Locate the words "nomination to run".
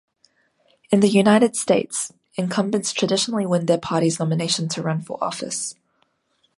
4.19-5.03